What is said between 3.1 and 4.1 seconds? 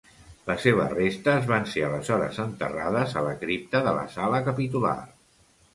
a la cripta de